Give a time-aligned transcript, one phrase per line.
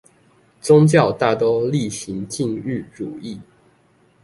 [0.61, 3.37] 宗教大都厲行禁欲主義